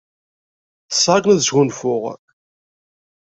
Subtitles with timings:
[0.85, 2.03] Ttesseɣ akken ad sgunfuɣ.